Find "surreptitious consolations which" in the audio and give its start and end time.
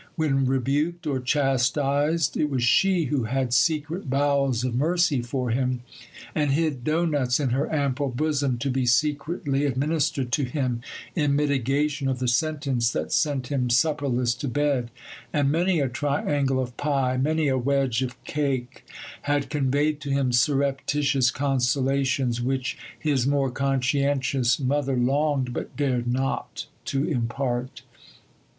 20.31-22.75